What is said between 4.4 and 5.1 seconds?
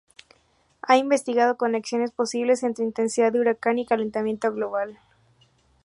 global.